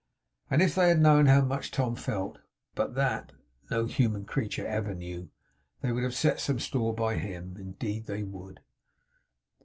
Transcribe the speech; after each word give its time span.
And 0.49 0.63
if 0.63 0.73
they 0.73 0.87
had 0.89 0.99
known 0.99 1.27
how 1.27 1.41
much 1.41 1.69
Tom 1.69 1.95
felt 1.95 2.39
but 2.73 2.95
that 2.95 3.33
no 3.69 3.85
human 3.85 4.25
creature 4.25 4.65
ever 4.65 4.95
knew 4.95 5.29
they 5.81 5.91
would 5.91 6.01
have 6.01 6.15
set 6.15 6.39
some 6.39 6.57
store 6.57 6.91
by 6.95 7.17
him. 7.17 7.55
Indeed 7.59 8.07
they 8.07 8.23
would. 8.23 8.61